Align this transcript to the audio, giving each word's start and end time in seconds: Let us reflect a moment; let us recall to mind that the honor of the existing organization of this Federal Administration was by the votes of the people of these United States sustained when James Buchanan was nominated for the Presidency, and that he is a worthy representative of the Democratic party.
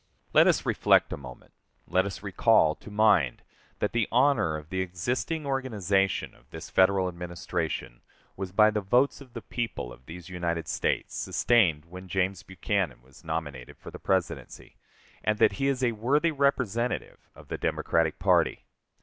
Let 0.33 0.47
us 0.47 0.65
reflect 0.65 1.13
a 1.13 1.15
moment; 1.17 1.51
let 1.87 2.07
us 2.07 2.23
recall 2.23 2.73
to 2.73 2.89
mind 2.89 3.43
that 3.77 3.91
the 3.91 4.07
honor 4.11 4.57
of 4.57 4.69
the 4.69 4.81
existing 4.81 5.45
organization 5.45 6.33
of 6.33 6.49
this 6.49 6.71
Federal 6.71 7.07
Administration 7.07 8.01
was 8.35 8.51
by 8.51 8.71
the 8.71 8.81
votes 8.81 9.21
of 9.21 9.33
the 9.33 9.43
people 9.43 9.93
of 9.93 10.07
these 10.07 10.27
United 10.27 10.67
States 10.67 11.13
sustained 11.13 11.85
when 11.85 12.07
James 12.07 12.41
Buchanan 12.41 13.03
was 13.03 13.23
nominated 13.23 13.77
for 13.77 13.91
the 13.91 13.99
Presidency, 13.99 14.75
and 15.23 15.37
that 15.37 15.51
he 15.61 15.67
is 15.67 15.83
a 15.83 15.91
worthy 15.91 16.31
representative 16.31 17.19
of 17.35 17.49
the 17.49 17.59
Democratic 17.59 18.17
party. 18.17 18.65